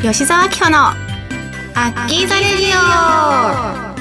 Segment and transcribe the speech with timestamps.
[0.00, 3.96] 吉沢明穂のアッキーザレディオ。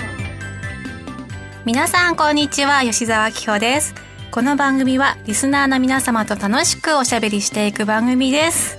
[1.65, 3.95] 皆さんこんにちは吉沢明穂です。
[4.29, 8.77] この番組はリスナーの皆様と楽しくおしゃべりしていく番組です。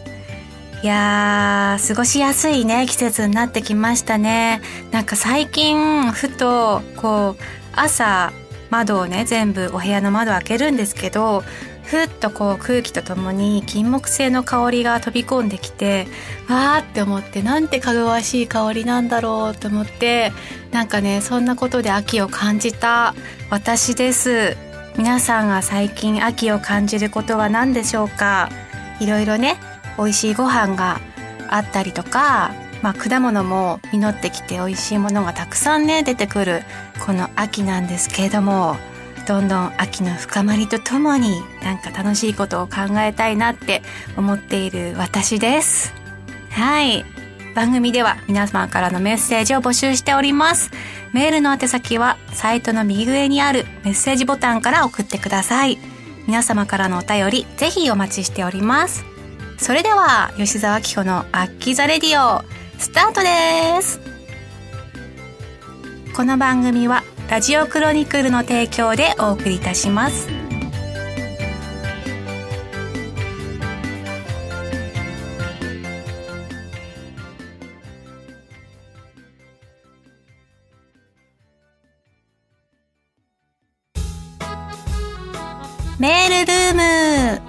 [0.84, 4.60] いやー、過ごしやすいね、季節になってきましたね。
[4.92, 7.42] なんか最近、ふと、こう、
[7.74, 8.30] 朝、
[8.70, 11.42] 窓をね、全部お部屋の窓開けるんですけど、
[11.90, 16.06] ふっとこう空気とともに金木犀の香りが飛び込んできて
[16.48, 20.32] わーって思ってなんてかぐわしい香りなんだろうと思って
[20.70, 23.14] なんかねそんなことで秋を感じた
[23.50, 24.56] 私です。
[24.98, 28.50] 皆さんが最近秋を感じることは何でしょうか？
[29.00, 29.56] いろいろね
[29.96, 31.00] 美味しいご飯が
[31.48, 32.52] あったりとか
[32.82, 36.62] まあ、果物も実ってきて美味しいものがたくさんね出てくる
[37.04, 38.76] この秋なんですけれども
[39.28, 43.82] どんどん秋の深まりとともになんか楽しいことを考えたいなって
[44.16, 45.92] 思っている私です。
[46.50, 47.04] はい。
[47.54, 50.70] 番組では皆様からのメッセージを募集しております。
[51.12, 55.78] メールの宛先はサイトの右上にあるメッセージボタンから送ってください。
[56.26, 59.04] 皆様からのお便りぜひお待ちしております。
[59.58, 62.42] それでは吉沢紀子のアッキーザレディオ
[62.78, 64.00] スタートです。
[66.16, 70.28] この番組はラジオクロニクルの提供でお送りいたします。
[85.98, 87.42] メールルーム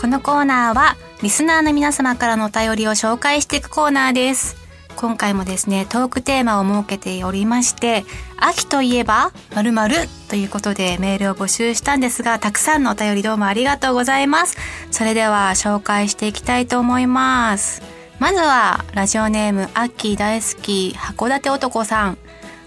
[0.00, 4.63] このコーナーはリスナーの皆様からのお便りを紹介していくコーナーです。
[4.96, 8.04] 今回もですね、トークテーマを設けておりまして、
[8.36, 9.94] 秋といえば〇〇
[10.28, 14.56] ということでメールを募集したんですが、たくさんのお便りどうもありがとうございます。
[14.90, 17.82] それでは紹介していきたいと思います。
[18.18, 22.18] まずは、ラジオネーム、アッキー大好き、函館男さん。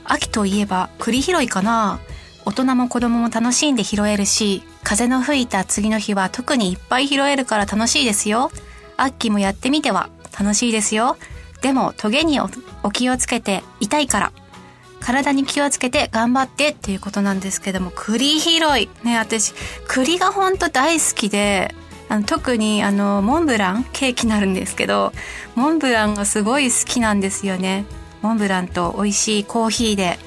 [0.03, 2.00] 秋といえば栗拾いかな
[2.46, 8.52] 大人も子供も楽しんで拾えるし、風の吹いた次の日は特にいっぱい拾えるから楽しいですよ。
[8.96, 10.09] アッキーもやってみては
[10.40, 11.18] 楽しいですよ。
[11.67, 14.31] でも、トゲにお気をつけて痛いから。
[15.01, 18.89] 体に気をつけて頑張ってっていうことなんですけども、栗拾い。
[19.03, 19.53] ね、私、
[19.85, 21.75] 栗がほんと大好きで、
[22.07, 25.11] あの特にあの、モンブランケーキになるんですけど、
[25.55, 27.84] モンブランがすごい好きなんですよね。
[28.22, 30.17] モンブランと美味しいコーヒーで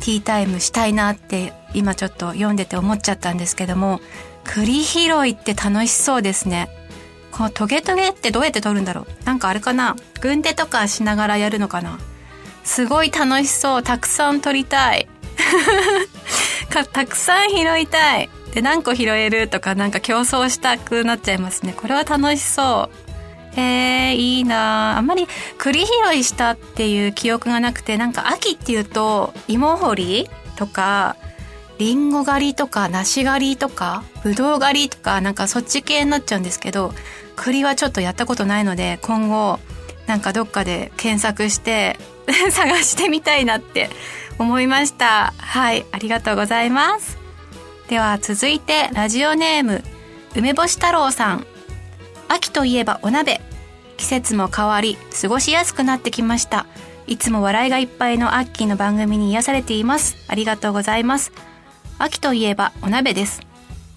[0.00, 4.00] ティータイムしたいなって今ちょっと読んでて思っちゃったんですけども、
[4.42, 6.68] 栗拾いって楽しそうですね。
[7.38, 9.24] このトゲトゲってどうやって取るんだろう？
[9.24, 9.94] なんかあれかな？
[10.20, 12.00] 軍手とかしながらやるのかな？
[12.64, 13.82] すごい楽しそう。
[13.84, 15.08] たくさん取りたい。
[16.92, 18.28] たくさん拾いたい。
[18.52, 21.74] で、何個拾えるとかなんか競争したくなっちゃいますね。
[21.76, 22.90] これは楽しそ
[23.56, 23.60] う。
[23.60, 25.28] へえ、いいなあんまり
[25.58, 31.14] 栗拾いしたっていう記憶がなくて、なんか秋っていうと芋掘りとか、
[31.78, 36.92] リンゴ狩りとか梨狩りとかぶどう狩りとかなんかそっち系になっちゃうんですけど
[37.38, 39.60] 栗はちょっとやったことないので今後
[40.06, 41.98] なんかどっかで検索して
[42.50, 43.90] 探してみたいなって
[44.38, 45.32] 思いました。
[45.38, 47.16] はいありがとうございます。
[47.88, 49.82] では続いてラジオネーム
[50.34, 51.46] 梅干し太郎さん。
[52.28, 53.40] 秋といえばお鍋。
[53.96, 56.66] 季節も変わり過ごしやすくなってきました。
[57.06, 60.16] いつも笑いがいっぱいのアッキーの番組に癒されています。
[60.28, 61.32] ありがとうございます。
[61.98, 63.40] 秋といえばお鍋です。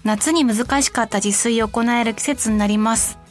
[0.04, 3.21] 夏に難しかった自炊を行える季節になります。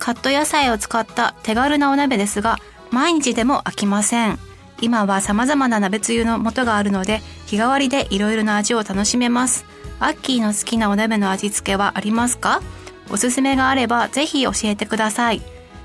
[0.00, 2.58] カット野菜を使った手軽なお鍋ですが、
[2.90, 4.38] 毎日でも飽きません。
[4.80, 9.66] 今は様々な鍋つゆの素があるので、日替わりで色々な味を楽しめます。
[10.00, 12.62] アッキーの好きなお鍋の味付けはありますか？
[13.10, 15.42] おすすめがあればぜひ教えてください。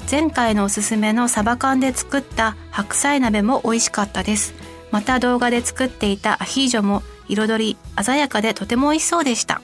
[0.09, 4.53] 前回のおすすめのサバ缶で作った白菜鍋も美味しかったです。
[4.91, 9.61] また動画で作っていたアヒージョも彩り鮮やかでとても美味しそうでした。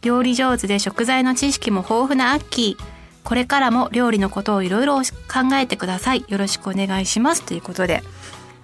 [0.00, 2.91] 料理上手で食材の知識も豊富なアッキー。
[3.24, 6.24] これからも料理のことをいろいろ考えてください。
[6.28, 7.42] よろしくお願いします。
[7.42, 8.02] ということで。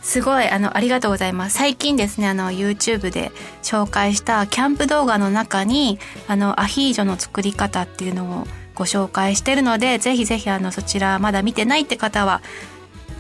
[0.03, 1.59] すごい、あの、ありがとうございます。
[1.59, 5.99] 最近ですね、あの、YouTube で紹介したキャンプ動画の中に、
[6.29, 12.41] あの、アヒージョの作り方っていうのをご紹介してるので、ぜひぜひあの、そちらまだ見てないって方は、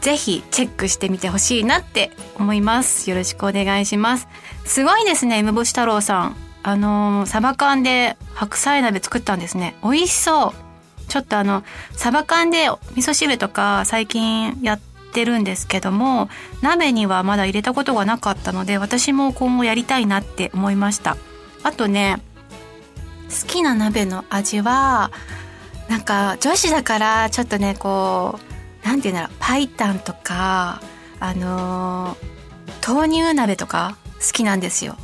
[0.00, 3.10] ぜひチェックしてみてほしいなって思います。
[3.10, 4.28] よろしくお願いします。
[4.64, 6.36] すごいですね、梅干し太郎さん。
[6.62, 9.74] あのー、サバ缶で白菜鍋作ったんですね。
[9.82, 10.67] 美味しそう。
[11.08, 14.81] ちょっとあの、サバ缶で味噌汁とか最近やっ
[15.12, 16.28] てるんですけども、
[16.62, 21.16] 鍋にはまだ入れたことがなかったので、私も今後やりたいなって思いました。
[21.62, 22.16] あとね、
[23.28, 25.10] 好きな鍋の味は、
[25.88, 28.49] なんか女子だからちょっとね、こう、
[28.88, 30.81] なんていうんだろうパイタンとか
[31.20, 34.96] あのー、豆乳鍋とか好きなんですよ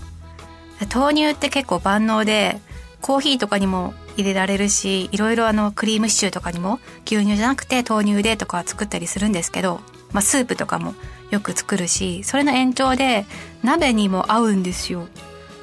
[0.93, 2.61] 豆乳って結構万能で
[3.03, 9.81] コーヒーとかにも入れられるしいろいろあのクリームシチューとかにも牛乳じゃなくて豆乳でとか作ったりするんですけど、
[10.13, 10.95] まあ、スープとかも
[11.31, 13.27] よく作るしそれの延長で
[13.63, 15.07] 鍋にも合うんですよ。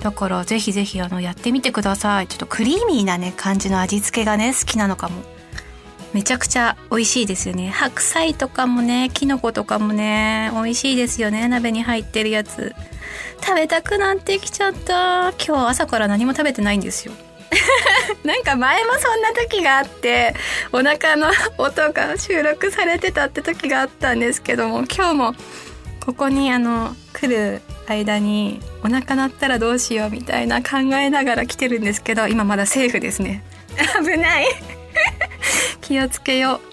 [0.01, 2.27] だからぜひぜひあのやってみてください。
[2.27, 5.21] ちょっとクリーミーなね感じの味付けがね好きなのかも。
[6.13, 7.69] めちゃくちゃ美味しいですよね。
[7.69, 11.47] 白菜とかもねきのことかもね美味しいですよね。
[11.47, 12.73] 鍋に入ってるやつ。
[13.41, 15.33] 食べたくなってきちゃった。
[15.33, 17.13] 今日朝から何も食べてないんですよ。
[18.23, 20.33] なんか前もそんな時があって
[20.71, 25.35] お腹の 音が収録されてたって時があったんですけども今日も
[26.05, 33.43] ここにあの来る間にお腹鳴ったらどうしようみたいな考えながら来てるんですけど今まだセーフですね。
[34.03, 34.47] 危ない。
[35.81, 36.71] 気をつけよう。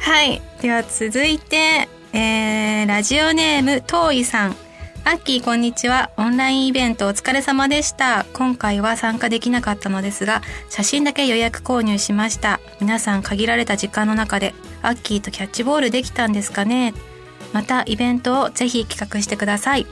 [0.00, 0.40] はい。
[0.62, 4.56] では続いて、えー、ラジオネーム遠いさん
[5.02, 6.10] アッキーこんにちは。
[6.18, 8.26] オンラインイベントお疲れ様でした。
[8.34, 12.60] 今回は参加できなかったのですが、写真だけ予約購入しました。
[12.80, 16.94] 皆さん限られた時間の中で、アッキーとキャッチボールできたんですかね
[17.52, 19.86] またイベントをぜひ企画してください。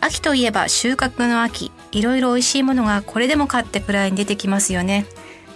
[0.00, 1.72] 秋といえば収穫の秋。
[1.90, 5.06] いろいろ美味しいものがこれでもかってくらいに出てきますよね。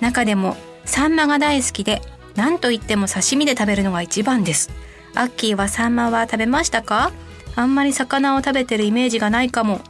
[0.00, 2.00] 中でも、サンマが大好きで、
[2.37, 4.70] 何と言っても刺身で食べるのが一番です。
[5.14, 7.12] アッキーはサンマは食べましたか？
[7.59, 9.81] あんまり魚を食べてるイメージがないかも。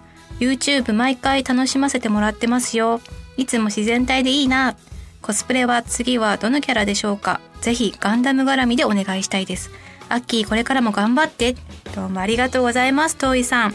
[0.40, 3.02] YouTube 毎回楽しませてもらってますよ。
[3.36, 4.74] いつも自然体でいいな。
[5.20, 9.70] コスプレは次はどのキャラでしょうかぜひガンダム絡みでお願いしたいです。
[10.08, 11.56] アッキーこれからも頑張って。
[11.94, 13.74] どうもありがとうございます、遠いさん。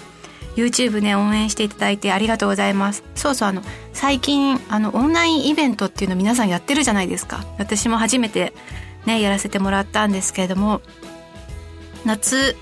[0.55, 3.03] YouTube ね、応援していただいてありがとうございます。
[3.13, 3.61] そうそう、あの、
[3.93, 7.45] 最近、あの、オンラインイベントっていうの皆さんやってるじゃないですか。
[7.59, 8.53] 私も初めて
[9.05, 10.81] ね、やらせてもらったんですけれども、
[12.05, 12.55] 夏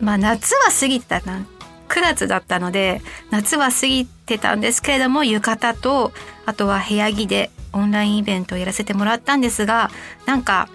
[0.00, 1.46] まあ夏は過ぎたな。
[1.88, 6.12] 9月だったので、夏は過ぎてたんですけれども、浴衣と、
[6.46, 9.90] あとは部屋着でオンラインイベントをやらせてもらったんですが、
[10.24, 10.68] なんか、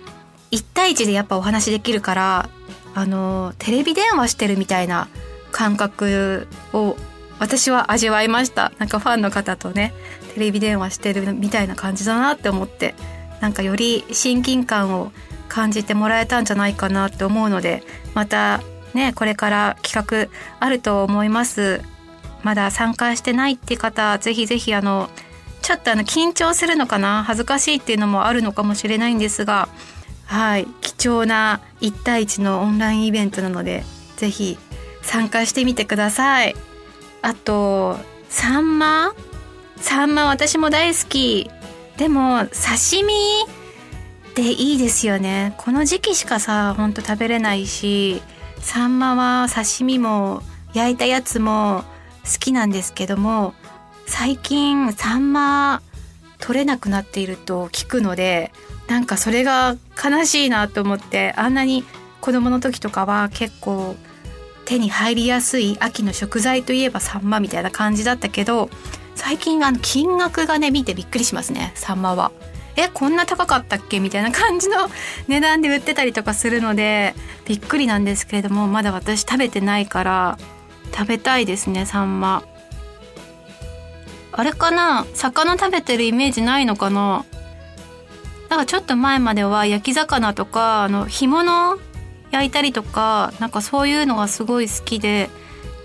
[0.51, 2.49] 1対1でやっぱお話できるから、
[2.93, 5.07] あの、テレビ電話してるみたいな
[5.51, 6.97] 感覚を
[7.39, 8.71] 私は味わいました。
[8.77, 9.93] なんかファンの方とね、
[10.33, 12.95] テレビ電話してるみたいな感じだなって思って、
[13.41, 15.11] なんかより親近感を
[15.47, 17.83] 感じてもらえたんじゃないかなって思うので、
[18.13, 18.61] また
[18.95, 21.81] ね、これから企画あると思います。
[22.41, 25.09] まだ参加してないって方、ぜひぜひあの、
[25.61, 27.23] ちょっとあの緊張するのかな？
[27.23, 29.67] 恥ずかしいっていうのもあるのかもしれないんですが、
[30.25, 33.83] はい、貴重な1対1のオンラインイベントなので、
[34.17, 34.57] ぜひ
[35.01, 36.55] 参加してみてください。
[37.21, 37.97] あと、
[38.29, 39.13] サンマ？
[39.77, 41.49] サンマ私も大好き。
[41.97, 43.13] でも、刺身？
[44.35, 45.55] でいいですよね。
[45.57, 48.21] この時期しかさ、ほんと食べれないし、
[48.59, 50.41] サンマは刺身も
[50.73, 51.83] 焼いたやつも
[52.23, 53.53] 好きなんですけども
[54.07, 55.81] 最近サンマ
[56.39, 58.51] 取れなくなっていると聞くので
[58.87, 61.83] なんかそれが悲しいなと思ってあんなに
[62.21, 63.95] 子供の時とかは結構
[64.65, 68.69] 手に入りやすい秋の食材といえばサンマみたいな感じだったけど
[69.15, 72.31] 最近あの金額がね見てびっくりしますねサンマは。
[72.77, 73.99] えこんな高かったっけ？
[73.99, 74.89] みたいな感じの
[75.27, 80.37] 値段で売ってたりとかするのでびっくりなんですけれどもまだ私食べてないから
[80.91, 82.43] 食べたいですねサンマ。
[84.31, 85.05] あれかな？
[85.13, 87.23] 魚食べてるイメージないのかな？
[88.49, 91.77] なんかちょっと前までは焼き魚とかあの干物
[92.31, 95.29] 焼いたりとかなんかそういうのがすごい好きで、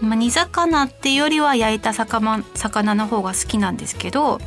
[0.00, 4.40] まあ、煮魚っていうよりは焼いた魚魚の方が好きなんですけど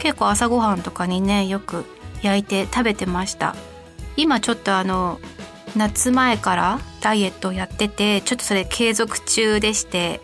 [0.00, 1.84] 結構朝ごはんとかにねよく
[2.22, 3.54] 焼いて食べてました。
[4.16, 5.20] 今ちょっとあの
[5.76, 10.20] 夏前からダイエットをやっててちょっとそれ継続中でして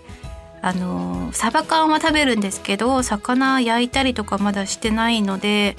[0.61, 5.76] あのサバ缶は食べるんですけど魚焼いたりとかまだしてないので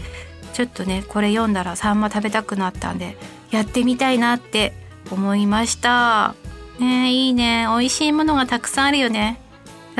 [0.53, 3.17] ちょっとねこれ読んだらサンマ食べたくなったんで
[3.51, 4.73] やってみたいなって
[5.11, 6.35] 思いました。
[6.79, 7.65] ねいいね。
[7.67, 9.39] 美味しいものがたくさんあるよね。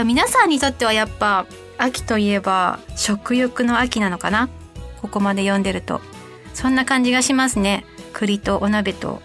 [0.06, 1.46] 皆さんにとってはやっぱ
[1.78, 4.50] 秋といえば食欲の秋なのかな？
[5.02, 6.02] ここまで読んでると。
[6.54, 7.86] そんな感じがしますね。
[8.14, 9.22] 栗とお鍋と。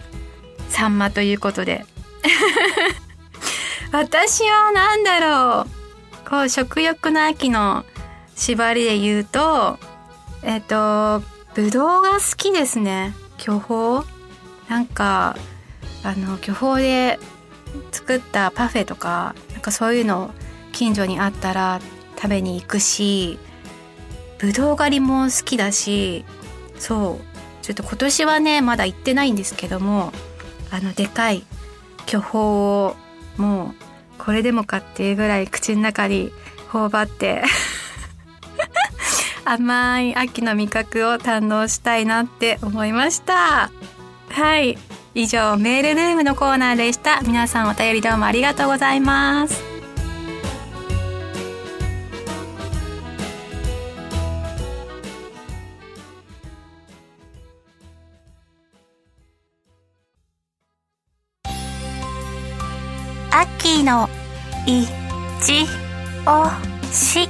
[0.69, 1.85] サンマということで。
[3.91, 5.65] 私は何だろ
[6.25, 6.29] う。
[6.29, 7.85] こう食欲の秋の
[8.35, 9.77] 縛りで言うと
[10.41, 11.21] えっ、と
[11.53, 13.13] ぶどうが好きですね。
[13.37, 14.05] 巨峰？
[14.69, 15.35] なんか
[16.03, 17.19] あの巨峰で
[17.91, 20.31] 作ったパフェとかなんかそういうの
[20.71, 21.79] 近所にあったら
[22.15, 23.39] 食べに行くし
[24.39, 26.25] ぶどう狩りも好きだし
[26.77, 30.11] そうちょっと今年はねまだ行ってないんですけども
[30.71, 31.43] あのでかい
[32.05, 32.95] 巨峰を
[33.37, 33.83] もう
[34.17, 36.31] これでもかっていうぐらい口の中に
[36.69, 37.43] 頬張って
[39.45, 43.69] 甘い秋の味覚を堪能したいなって思いました。
[44.29, 44.77] はい
[45.15, 47.21] 以上メールルームのコーナーでした。
[47.21, 49.72] 皆さんお便りどうもありがとうございます。
[63.83, 64.07] の
[64.65, 64.85] い
[65.43, 65.65] ち
[66.25, 66.47] お
[66.89, 67.27] し。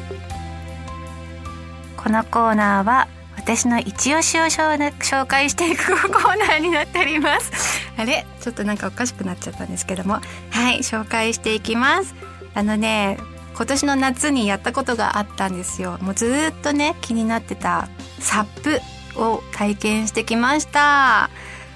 [1.98, 3.08] このコーナーは
[3.38, 7.52] 私の一押しを紹介していくコーナーになっております。
[7.98, 8.28] あれ？
[8.40, 10.22] ちょっとなんかおかしくなっちゃったんですけども。
[10.52, 12.14] はい紹介していきます。
[12.54, 13.18] あのね
[13.56, 15.98] 今年の夏にやったことがあったんですよ。
[16.02, 17.88] もうずっとね気になってた
[18.20, 18.80] サップ
[19.20, 21.32] を体験してきました。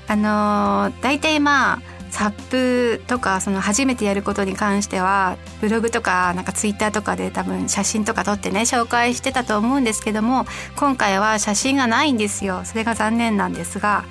[0.10, 10.48] あのー、大体まあサップとかその初めてやることに関してはブログとかなんかツイッターとかで多分写真とか撮ってね紹介してたと思うんですけども
[10.78, 12.66] 今回は写真がないんですよ。
[12.66, 14.04] それが残念なんですが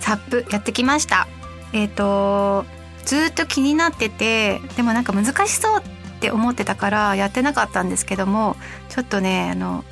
[0.00, 1.28] サップやってきました。
[1.72, 2.66] えっ、ー、と
[3.06, 5.82] ずっと気になっててでもなんか難しそうっ
[6.20, 8.56] て思ってたからやってなかったんですけども
[8.90, 9.82] ちょっとねあの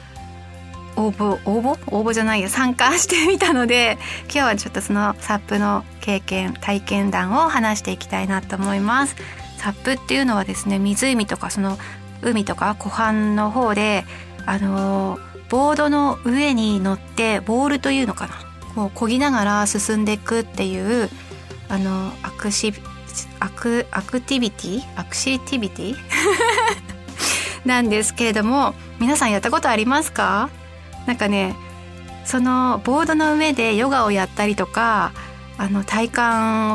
[0.97, 1.79] 応募応募？
[1.91, 9.17] 応募じゃないよ参加してみたので今日はちょっとそのサップの経験体験談を話していきたいなと思います。
[9.59, 11.79] サップっていうのはですね湖とかその
[12.23, 14.05] 海とか湖畔の方で
[14.47, 18.35] あのボードの上に乗ってポールというのかな？
[18.75, 21.09] こう漕ぎながら進んでいくっていう
[21.69, 22.73] あのアクシ
[23.41, 24.83] アクアクティビティ？
[24.97, 25.97] アクシティビティ？
[27.65, 30.51] なんですけれども皆さんやったことありますか？
[31.07, 31.55] なんかね
[32.25, 35.13] そのボードの上でヨガをやったりとか
[35.57, 36.23] あの体幹を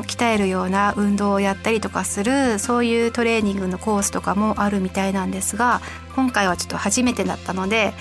[0.04, 5.82] 鍛えるような運動をやったりとかするそういうトレーニングのコースとかもあるみたいなんですが
[6.16, 7.94] 今回はちょっと初めてだったので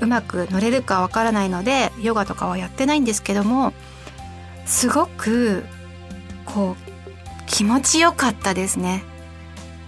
[0.00, 3.72] うまく乗れるかわからないのでヨガとかはやってないんですけども
[4.66, 5.64] すごく
[6.46, 6.92] こう
[7.46, 9.04] 気持ちよかったですね。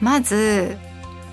[0.00, 0.76] まず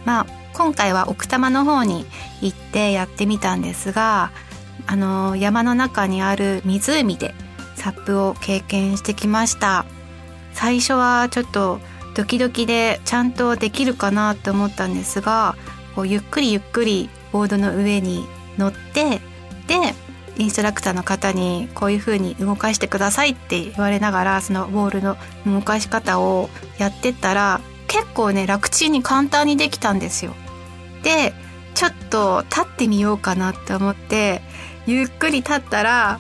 [0.06, 2.06] まあ今回は奥多摩の方に
[2.42, 4.32] 行ってやってみたんですが
[4.86, 7.34] あの山の中にある湖で
[7.76, 9.86] サップを経験してきました
[10.54, 11.80] 最初はちょっと
[12.16, 15.56] ドキドキでちゃんとできるかなと思ったんですが
[15.96, 18.26] こうゆっくりゆっくりボードの上に
[18.58, 19.20] 乗って
[19.68, 19.96] で
[20.38, 30.34] インストラクターの方にこういう風に動かしてくださいって言われながらそのボールの動かし方をやってったら結構ね楽ちんに簡単にできたんですよ。
[31.04, 31.34] で
[31.76, 34.42] ちょっと立ってみようかなって思って
[34.86, 36.20] ゆっくり立ったら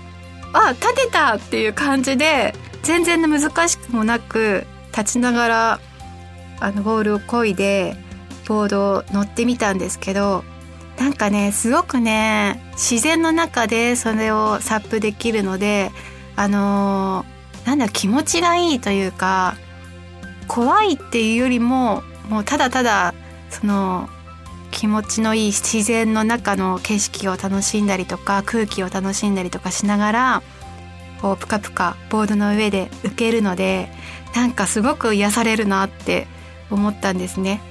[0.54, 2.54] あ立てたっていう感じで
[2.84, 4.66] 全然難しくもなく
[4.96, 5.80] 立ちながら
[6.60, 7.96] あのボールを漕いで
[8.48, 10.44] ボードを乗ってみたんですけど
[10.98, 15.92] なんかねすごくね自然の中でそれをサップできるので
[16.36, 19.56] あのー、なんだ気持ちがいいというか
[20.48, 23.14] 怖いっていうよりももうただただ
[23.50, 24.10] その
[24.74, 30.44] 気持ちのいい自然の中の景色を楽しんだりとか空気を楽しんだりとかしながら
[31.22, 33.90] こうプカプカボードの上で受けるので
[34.36, 36.28] なんかすごく癒されるなって
[36.70, 37.62] 思ったんですね。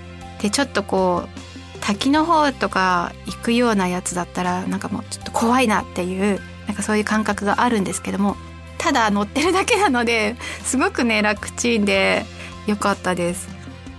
[0.40, 8.37] でちょっとこう滝の方とか行くようなやつだったらなんかもうちょっと怖いなっていうなんかそういう感覚があるんですけども
[8.78, 12.25] ただ乗ってるだけなのですごくね楽ちんで
[12.66, 13.49] 良かったです。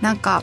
[0.00, 0.42] なんか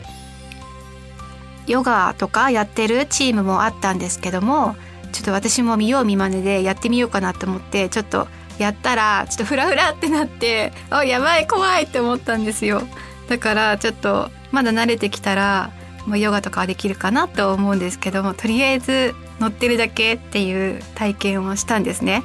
[1.66, 4.76] ヨガとかやってるチームもあったんですけども
[5.12, 8.26] ちょっと私も見よう見まねでやってみようかなと思ってちょっと
[8.58, 12.82] やったらちょっとフラフラってなってあやばい怖いって思ったんですよ。
[13.28, 15.70] だからちょっとまだ慣れてきたら
[16.06, 22.22] もうヨガとかはできるかなと思うんですけどもとりあえず乗ってるだけっていう体験をしたんですね。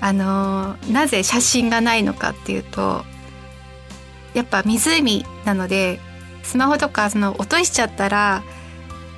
[0.00, 3.04] あのなぜ写真がないのかっていうと
[4.34, 6.00] やっぱ湖なので
[6.46, 8.42] スマホとかその落としちゃったら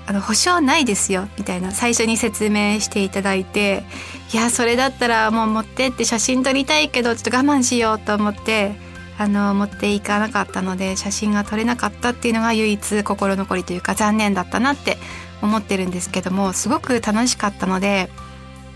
[0.07, 3.85] あの保証ないですよみたいな最初に説明していただいて
[4.33, 8.73] いやそれだったらもう持ってって写真撮りたいけどちょっと我慢しようと思って
[9.19, 14.97] あの持っていかなかったので写真が撮れなかったっていうのが唯一心残りというか残念だったなって
[15.43, 18.09] 思ってるんですけどもすごく楽しかったので、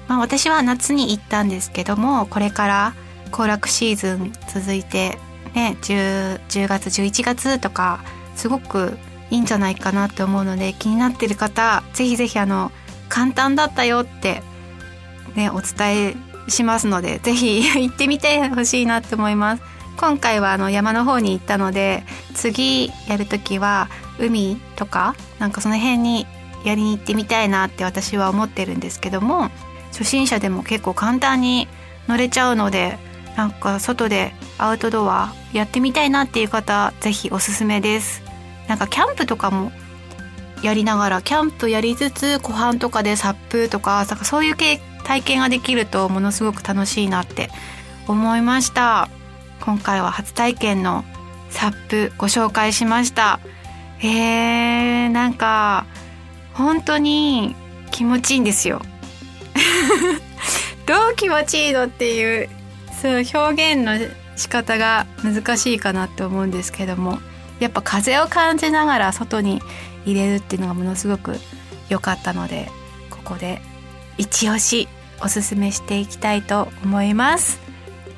[0.09, 2.95] まあ、私は夏に行ったんですけどもこれから
[3.31, 5.17] 行楽シーズン続いて
[5.55, 8.05] ね 10, 10月11月とか
[8.37, 8.99] すごく
[9.31, 12.71] いいんじゃないかなって思うので気になってる方ぜひぜひあの
[13.09, 14.43] 簡単だったよって
[15.35, 16.17] ねお伝え
[16.49, 19.63] しますのでぜひ 行ってみてほしいなって思います。
[19.97, 26.27] 今回はあの山の方に行ったので次やる時は海とかなんかその辺に
[26.65, 29.51] やりに行ってみたいなって私は思ってるんですけども
[29.93, 31.69] 初心者でも結構簡単に
[32.09, 32.99] 乗れちゃうので
[33.37, 38.23] なんか外でアウトドアやってみたいなっていう方ぜひおすすめです。
[38.69, 39.73] なんかキャンプとかも
[40.63, 44.81] やりながらキャンプやりつつ湖畔とかでサップとかなんかそういう体
[45.23, 47.51] 験ができるとものすごく楽しいなって
[48.07, 49.09] 思いました。
[49.61, 51.05] 今回は初体験の
[51.51, 53.41] サップご紹介しました。
[54.01, 55.87] えー、なんか
[56.55, 57.55] 本当に
[57.91, 58.83] 気持ちいいんですよ。
[60.87, 62.49] どう気持ちいいのっていう
[63.01, 67.19] そう表現の仕方が難しいかなって思うんですけども
[67.61, 69.61] やっぱ風を感じながら外に
[70.05, 71.37] 入れるっていうのがものすごく
[71.89, 72.69] 良かったので
[73.11, 73.61] ここで
[74.19, 74.89] 一押し
[75.23, 77.61] おすすめしていきたいと思います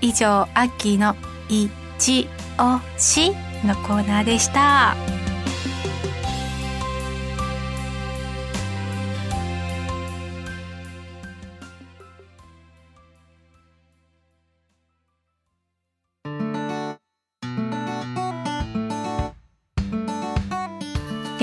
[0.00, 1.16] 以上アッキーの
[1.48, 2.28] 一
[2.58, 3.32] 押し
[3.64, 5.13] のコーナーでした。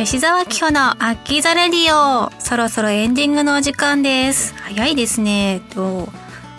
[0.03, 2.31] 吉沢紀穂のアッキーザレディオ。
[2.39, 4.55] そろそろエンディングのお時間です。
[4.55, 5.62] 早いですね。
[5.75, 6.10] と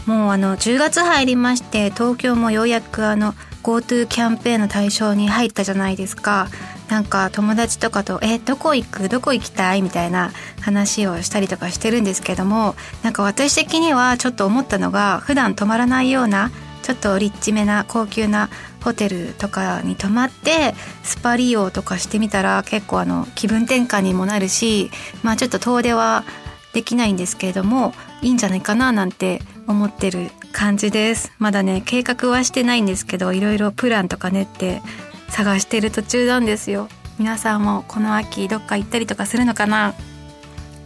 [0.07, 3.35] もうあの10月入りまして東京もようやくあの
[3.65, 6.47] GoTo キャンペーンの対象に入ったじゃないですか。
[6.89, 9.09] なんか友達とかと「えどこ行く？
[9.09, 10.31] どこ行きたい?」みたいな
[10.61, 18.51] 話をしたりとかしてるんですけどもなんか私的にはちょっと思ったのが普段泊まらないようなちょっとリッチめな高級な
[18.83, 24.91] ホテルとかに泊まってスパ利用とかしてみたら結構あの気分転換にもなるし
[25.23, 26.25] まあちょっと遠出は
[26.73, 31.33] できないんですけれどもいいんじゃないかななんて思ってる感じです。
[31.39, 34.83] まだね計画はしてないんですけどいろいろプランとか練って
[35.29, 36.89] 探してる途中なんですよ。
[37.19, 39.95] 皆さんもこの秋どっか行ったりとかするのかな？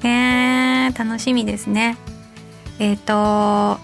[0.03, 1.97] えー、楽しみですね。
[2.79, 3.81] えっ、ー、と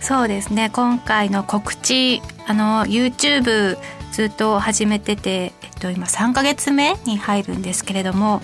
[0.00, 3.78] そうですね今回の告知あの YouTube
[4.12, 8.42] ずっと始めてて、えっと、今3ヶ月目に入るんですけれども、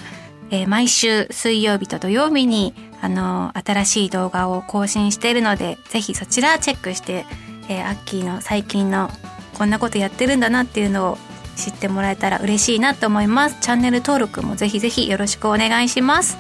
[0.51, 7.27] えー、毎週水曜日と土曜日にあの新しい動画を更新しているのでぜひそちらチェックして、
[7.69, 9.11] えー、アッキーの最近の
[9.57, 11.19] こんなことやってるんだなっていうのを
[11.57, 13.59] 知ってもらえたら嬉しいなと思います。
[13.61, 16.39] チャンネル登録もぜひぜひよろしくお願いします。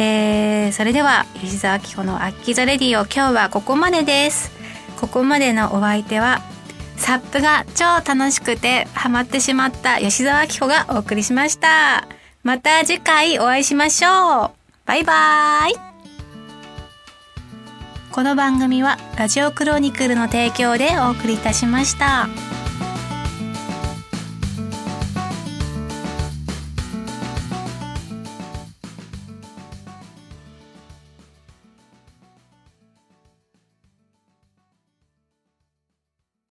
[0.00, 4.50] えー、それでは吉沢明子のアッキーザレディオ今日はここまでです。
[5.00, 6.42] ここまでのお相手は
[6.98, 12.06] サップが超楽しくてハマってしまった吉沢明子がお送りしました。
[12.42, 14.50] また次回お会いしましょう。
[14.84, 15.74] バイバーイ。
[18.12, 22.28] この番組はラジオクロニクルの提供でお送りいたしました。